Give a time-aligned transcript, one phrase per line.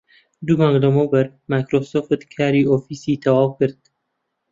[0.45, 3.79] دوو مانگ لەمەوبەر مایکرۆسۆفت کاری ئۆفیسی تەواو کرد